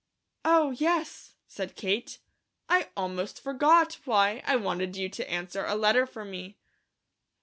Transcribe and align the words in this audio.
"Oh, 0.43 0.71
yes," 0.71 1.35
said 1.45 1.75
Kate, 1.75 2.17
"I 2.67 2.89
almost 2.97 3.39
forgot! 3.39 3.99
Why, 4.03 4.41
I 4.47 4.55
wanted 4.55 4.95
you 4.97 5.09
to 5.09 5.29
answer 5.31 5.63
a 5.63 5.75
letter 5.75 6.07
for 6.07 6.25
me." 6.25 6.57